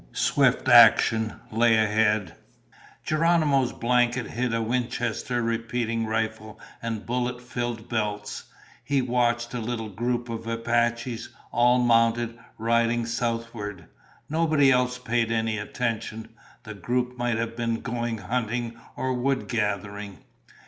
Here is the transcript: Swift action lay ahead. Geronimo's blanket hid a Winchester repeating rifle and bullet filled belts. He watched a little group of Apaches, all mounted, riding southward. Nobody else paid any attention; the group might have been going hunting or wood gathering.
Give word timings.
Swift 0.13 0.67
action 0.67 1.31
lay 1.51 1.75
ahead. 1.77 2.33
Geronimo's 3.03 3.71
blanket 3.71 4.25
hid 4.31 4.51
a 4.51 4.59
Winchester 4.59 5.43
repeating 5.43 6.07
rifle 6.07 6.59
and 6.81 7.05
bullet 7.05 7.39
filled 7.39 7.87
belts. 7.87 8.45
He 8.83 9.03
watched 9.03 9.53
a 9.53 9.59
little 9.59 9.89
group 9.89 10.27
of 10.27 10.47
Apaches, 10.47 11.29
all 11.51 11.77
mounted, 11.77 12.35
riding 12.57 13.05
southward. 13.05 13.85
Nobody 14.27 14.71
else 14.71 14.97
paid 14.97 15.31
any 15.31 15.59
attention; 15.59 16.29
the 16.63 16.73
group 16.73 17.15
might 17.15 17.37
have 17.37 17.55
been 17.55 17.81
going 17.81 18.17
hunting 18.17 18.79
or 18.95 19.13
wood 19.13 19.47
gathering. 19.47 20.17